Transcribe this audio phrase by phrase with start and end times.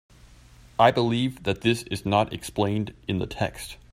[0.79, 3.77] I believe that this is not explained in the text.